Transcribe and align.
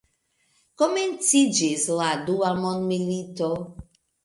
Komenciĝis 0.81 1.85
la 2.01 2.09
dua 2.31 2.51
mondmilito. 2.65 3.55